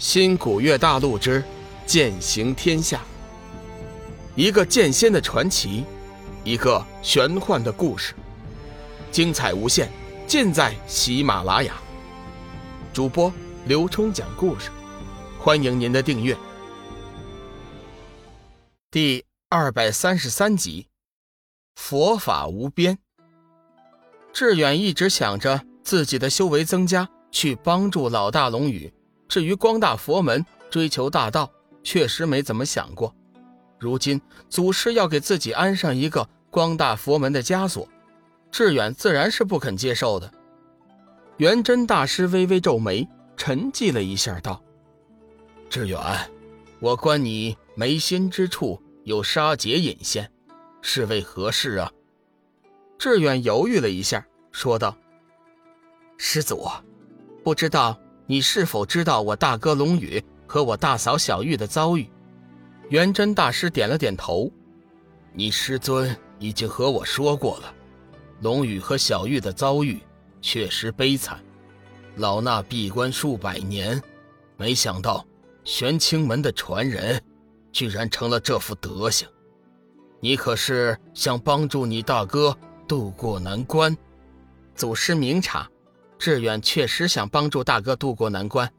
[0.00, 1.44] 新古月大陆之
[1.84, 3.02] 剑行天下，
[4.34, 5.84] 一个剑仙的传奇，
[6.42, 8.14] 一个玄幻的故事，
[9.12, 9.90] 精彩无限，
[10.26, 11.74] 尽在喜马拉雅。
[12.94, 13.30] 主播
[13.66, 14.70] 刘冲讲故事，
[15.38, 16.34] 欢迎您的订阅。
[18.90, 20.86] 第二百三十三集，
[21.74, 22.96] 佛法无边。
[24.32, 28.90] 志远一直想着自己的修为增加，去帮助老大龙宇。
[29.30, 31.48] 至于光大佛门追求大道，
[31.84, 33.14] 确实没怎么想过。
[33.78, 37.88] 如今祖师要给自己安上一个光大佛门的枷锁，
[38.50, 40.28] 志远自然是不肯接受的。
[41.36, 44.60] 元真大师微微皱眉，沉寂了一下，道
[45.70, 46.00] ：“志远，
[46.80, 50.28] 我观你眉心之处有杀劫隐现，
[50.82, 51.92] 是为何事啊？”
[52.98, 54.96] 志远犹豫了一下，说道
[56.18, 56.68] ：“师祖，
[57.44, 57.96] 不知道。”
[58.30, 62.08] 你是否知道我大哥龙宇和我大嫂小玉的遭遇？
[62.88, 64.48] 元真大师点了点头。
[65.32, 67.74] 你师尊已经和我说过了，
[68.40, 69.98] 龙宇和小玉的遭遇
[70.40, 71.40] 确实悲惨。
[72.14, 74.00] 老衲闭关数百年，
[74.56, 75.26] 没想到
[75.64, 77.20] 玄清门的传人
[77.72, 79.26] 居然成了这副德行。
[80.20, 83.98] 你可是想帮助你大哥渡过难关？
[84.76, 85.68] 祖师明察。
[86.20, 88.70] 志远确实想帮助大哥渡过难关。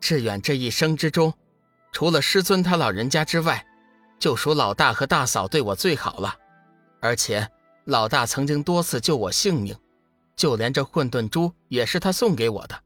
[0.00, 1.30] 志远这一生之中，
[1.92, 3.62] 除了师尊他老人家之外，
[4.18, 6.34] 就属老大和大嫂对我最好了。
[6.98, 7.46] 而且
[7.84, 9.76] 老大曾经多次救我性命，
[10.34, 12.82] 就连这混沌珠也是他送给我的。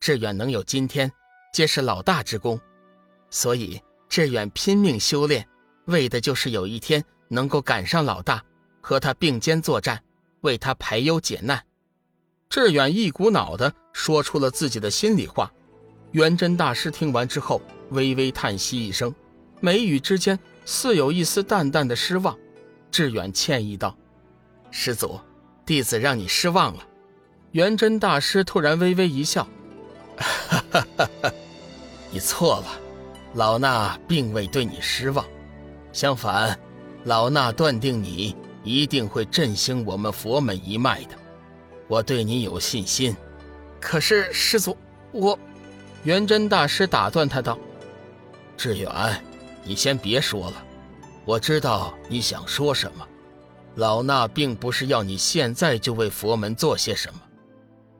[0.00, 1.08] 志远能有今天，
[1.52, 2.60] 皆是老大之功。
[3.30, 5.46] 所以志远拼命修炼，
[5.84, 8.42] 为的就是有一天能够赶上老大，
[8.80, 10.02] 和他并肩作战，
[10.40, 11.64] 为他排忧解难。
[12.52, 15.50] 志远一股脑的说出了自己的心里话，
[16.10, 19.14] 元真大师听完之后微微叹息一声，
[19.58, 22.38] 眉宇之间似有一丝淡淡的失望。
[22.90, 23.96] 志远歉意道
[24.70, 25.18] ：“师祖，
[25.64, 26.86] 弟子让你失望了。”
[27.52, 29.48] 元真大师突然微微一笑
[30.18, 31.32] ：“哈哈哈哈
[32.10, 32.66] 你错了，
[33.32, 35.24] 老衲并未对你失望，
[35.90, 36.60] 相反，
[37.04, 41.16] 老衲断定你一定会振兴我们佛门一脉的。”
[41.88, 43.14] 我对你有信心，
[43.80, 44.76] 可是师祖，
[45.12, 45.38] 我……
[46.04, 47.56] 元真大师打断他道
[48.56, 48.90] ：“志远，
[49.62, 50.64] 你先别说了，
[51.24, 53.06] 我知道你想说什么。
[53.76, 57.20] 老衲并不是要你现在就为佛门做些什么，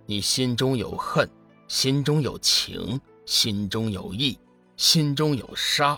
[0.05, 1.29] 你心中有恨，
[1.69, 4.39] 心中有情，心中有义，
[4.77, 5.97] 心中有杀，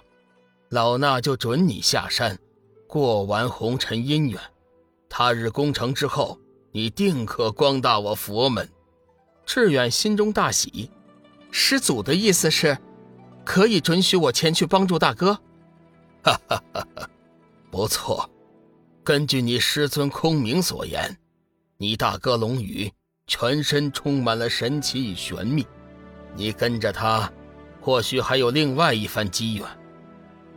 [0.68, 2.38] 老衲就准你下山，
[2.86, 4.38] 过完红尘姻缘，
[5.08, 6.38] 他日功成之后。”
[6.76, 8.68] 你定可光大我佛门，
[9.46, 10.90] 志远心中大喜。
[11.52, 12.76] 师祖的意思是，
[13.44, 15.34] 可以准许我前去帮助大哥。
[16.24, 17.08] 哈哈哈哈
[17.70, 18.28] 不错。
[19.04, 21.16] 根据你师尊空明所言，
[21.76, 22.90] 你大哥龙宇
[23.28, 25.64] 全身充满了神奇与玄秘，
[26.34, 27.32] 你跟着他，
[27.80, 29.64] 或许还有另外一番机缘。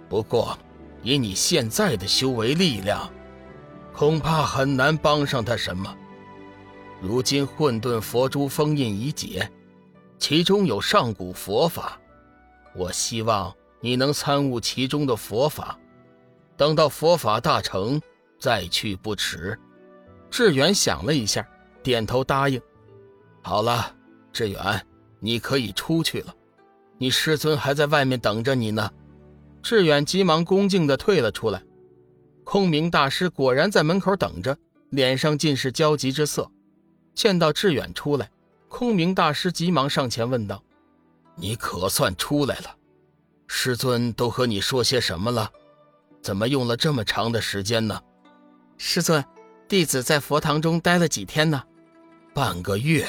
[0.09, 0.57] 不过，
[1.03, 3.07] 以你现在的修为力量，
[3.93, 5.95] 恐怕很难帮上他什么。
[6.99, 9.49] 如今混沌佛珠封印已解，
[10.17, 11.99] 其中有上古佛法，
[12.75, 15.77] 我希望你能参悟其中的佛法，
[16.55, 18.01] 等到佛法大成
[18.39, 19.57] 再去不迟。
[20.31, 21.47] 志远想了一下，
[21.83, 22.59] 点头答应。
[23.43, 23.95] 好了，
[24.33, 24.85] 志远，
[25.19, 26.33] 你可以出去了，
[26.97, 28.91] 你师尊还在外面等着你呢。
[29.61, 31.61] 志远急忙恭敬地退了出来。
[32.43, 34.57] 空明大师果然在门口等着，
[34.89, 36.49] 脸上尽是焦急之色。
[37.17, 38.29] 见到志远出来，
[38.69, 40.63] 空明大师急忙上前问道
[41.33, 42.77] ：“你可算出来了，
[43.47, 45.51] 师尊都和你说些什么了？
[46.21, 47.99] 怎么用了这么长的时间呢
[48.77, 49.25] ？”“师尊，
[49.67, 51.63] 弟子在佛堂中待了几天呢
[52.35, 53.07] ？”“半个月。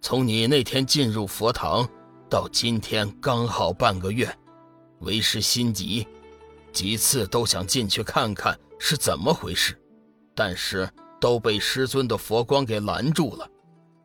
[0.00, 1.84] 从你那天进入佛堂
[2.30, 4.32] 到今天，刚好半个月。
[5.00, 6.06] 为师心急，
[6.72, 9.76] 几次都想进去看看是怎么回事，
[10.32, 10.88] 但是……”
[11.20, 13.48] 都被师尊的佛光给拦住了。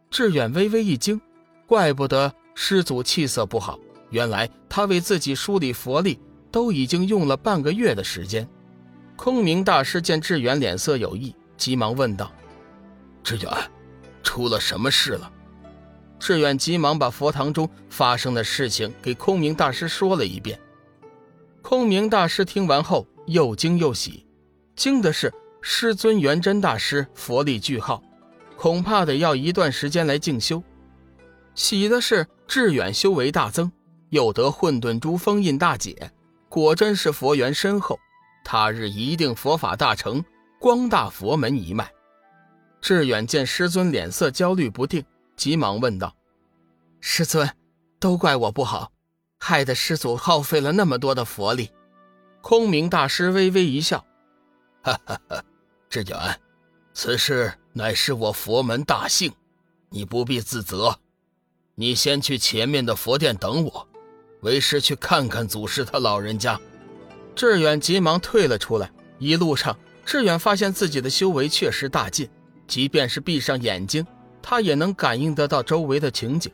[0.09, 1.19] 志远微微一惊，
[1.65, 3.79] 怪不得师祖气色不好，
[4.09, 6.19] 原来他为自己梳理佛力
[6.51, 8.47] 都已经用了半个月的时间。
[9.15, 12.31] 空明大师见志远脸色有异，急忙问道
[13.23, 13.51] ：“志远，
[14.23, 15.31] 出了什么事了？”
[16.19, 20.59] 志远急忙把佛堂中发生的事情给空明大师说了一遍。
[21.61, 24.25] 空明大师听完后又惊又喜，
[24.75, 25.33] 惊的是。
[25.61, 28.03] 师尊元真大师佛力巨浩，
[28.57, 30.61] 恐怕得要一段时间来静修。
[31.53, 33.71] 喜的是志远修为大增，
[34.09, 36.11] 又得混沌珠封印大解，
[36.49, 37.99] 果真是佛缘深厚。
[38.43, 40.23] 他日一定佛法大成，
[40.59, 41.91] 光大佛门一脉。
[42.81, 45.05] 志远见师尊脸色焦虑不定，
[45.35, 46.15] 急忙问道
[46.99, 47.47] ：“师尊，
[47.99, 48.91] 都怪我不好，
[49.39, 51.69] 害得师祖耗费了那么多的佛力。”
[52.41, 54.03] 空明大师微微一笑
[54.81, 55.43] ：“哈哈哈，
[55.91, 56.39] 志远，
[56.93, 59.29] 此事乃是我佛门大幸，
[59.89, 60.97] 你不必自责。
[61.75, 63.85] 你先去前面的佛殿等我，
[64.39, 66.57] 为师去看看祖师他老人家。”
[67.35, 68.89] 志远急忙退了出来。
[69.19, 72.29] 一路上，志远发现自己的修为确实大进，
[72.67, 74.07] 即便是闭上眼睛，
[74.41, 76.49] 他也能感应得到周围的情景，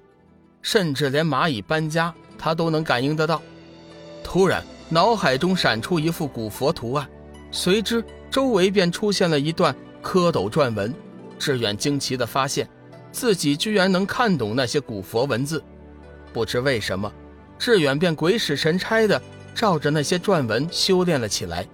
[0.63, 3.39] 甚至连蚂蚁搬家，他都能感应得到。
[4.23, 7.07] 突然，脑海中闪出一幅古佛图案，
[7.51, 10.93] 随之周围便出现了一段蝌蚪篆文。
[11.39, 12.67] 志远惊奇地发现，
[13.11, 15.63] 自己居然能看懂那些古佛文字。
[16.33, 17.11] 不知为什么，
[17.57, 19.21] 志远便鬼使神差的。
[19.55, 21.67] 照着那些篆文修炼了起来，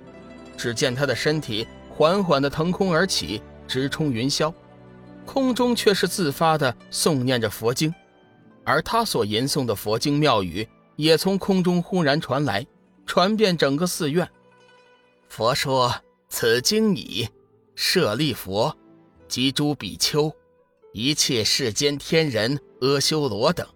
[0.56, 4.54] 只见他的身体缓缓地腾空而起，直冲云霄，
[5.26, 7.94] 空中却是自发地诵念着佛经，
[8.64, 10.66] 而他所吟诵的佛经妙语
[10.96, 12.66] 也从空中忽然传来，
[13.06, 14.26] 传遍整个寺院。
[15.28, 15.94] 佛说
[16.36, 17.30] ：“此经已
[17.76, 18.76] 舍利佛
[19.28, 20.34] 及诸比丘，
[20.92, 23.68] 一切世间天人阿修罗等，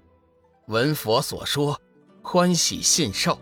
[0.65, 1.79] 闻佛所说，
[2.23, 3.39] 欢喜信受。”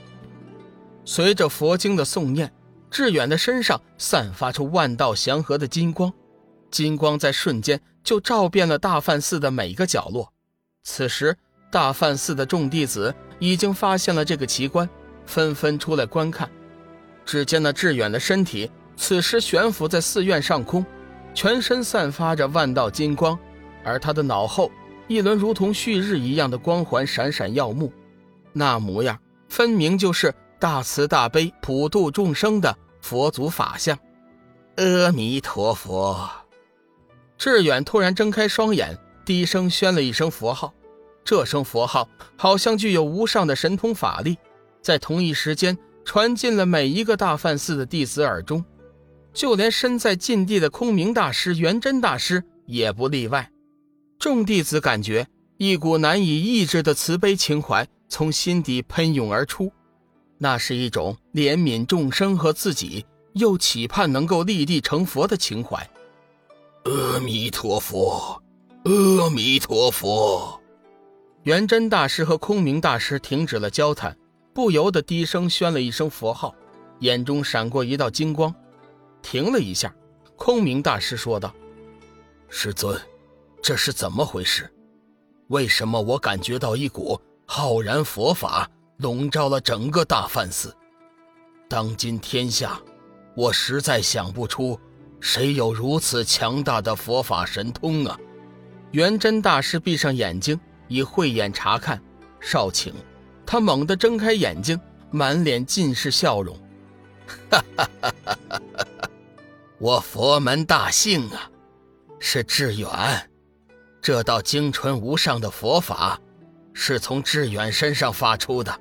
[1.06, 2.54] 随着佛经的诵念，
[2.92, 6.12] 志远的身上散发出万道祥和的金光，
[6.70, 10.34] 金光在瞬间就照遍了大梵寺的每个角落。
[10.84, 11.38] 此时，
[11.72, 14.90] 大梵寺的众弟子已经发现了这个奇观，
[15.26, 16.52] 纷纷出来观看。
[17.24, 20.86] 只见那志远的身体此时悬浮在寺院上空，
[21.34, 23.38] 全身散发着万道金光，
[23.84, 24.72] 而他的脑后
[25.08, 27.92] 一轮如同旭日一样的光环闪闪耀目，
[28.54, 29.20] 那模样
[29.50, 30.34] 分明就是。
[30.58, 33.96] 大慈大悲、普度众生的佛祖法相，
[34.78, 36.28] 阿弥陀佛。
[37.38, 40.74] 志远突然睁开双眼，低声宣了一声佛号。
[41.26, 42.08] 这声佛号
[42.38, 44.38] 好像具有无上的神通法力，
[44.82, 48.64] 在同一时间传进了每一个大梵寺的弟子耳中，
[49.36, 53.52] 就连身在禁地的空明大师、元真大师也不例外。
[54.18, 55.28] 众弟子感觉
[55.58, 59.72] 一股难以抑制的慈悲情怀从心底喷涌而出。
[60.38, 65.88] 那是一种怜悯众生和自己，又期盼能够立地成佛的情怀。
[66.86, 68.42] 阿弥陀佛，
[68.86, 70.62] 阿弥陀佛。
[71.44, 74.18] 元真大师和空明大师停止了交谈，
[74.54, 76.56] 不由得低声宣了一声佛号，
[77.00, 78.54] 眼中闪过一道金光。
[79.26, 79.92] 停了一下，
[80.36, 81.52] 空明大师说道
[82.48, 82.96] ：“师尊，
[83.60, 84.72] 这是怎么回事？
[85.48, 90.74] 为什么我感觉到一股浩然佛法？”笼罩了整个大梵寺。
[91.68, 92.80] 当今天下，
[93.36, 94.80] 我实在想不出
[95.20, 98.18] 谁有如此强大的佛法神通啊！
[98.92, 100.58] 元真大师闭上眼睛，
[100.88, 102.02] 以慧眼查看。
[102.40, 102.94] 少顷，
[103.46, 104.80] 他猛地睁开眼睛，
[105.12, 106.56] 满脸尽是笑容。
[107.50, 108.38] 哈哈哈哈
[108.78, 108.86] 哈！
[109.86, 111.48] 我佛门大幸啊！
[112.20, 112.90] 是志远，
[114.02, 116.20] 这道精纯无上的佛法，
[116.74, 118.76] 是从志远身上发出的。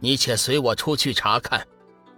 [0.00, 1.64] 你且随我出去查看。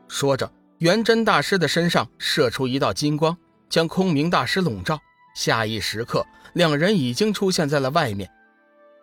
[0.08, 3.36] 说着，元真大师的身上射出一道金光，
[3.68, 4.98] 将空明大师笼罩。
[5.34, 8.30] 下一时刻，两人已经出现在了外面。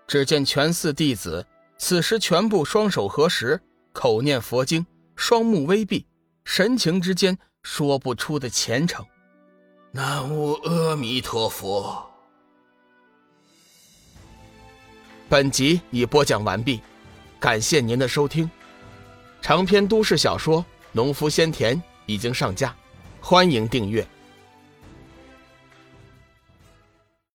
[0.08, 1.46] 只见全寺弟子
[1.78, 3.62] 此时全部双手合十，
[3.94, 4.84] 口念佛经，
[5.16, 6.08] 双目微闭，
[6.46, 7.38] 神情之间
[7.70, 9.06] 说不出的虔诚。
[9.92, 12.10] 南无阿弥陀佛。
[15.28, 16.82] 本集已播讲完毕，
[17.42, 18.50] 感谢您的收听。
[19.42, 20.62] 长篇都市小说
[20.94, 22.74] 《农夫先田》已经上架，
[23.20, 24.08] 欢迎订阅。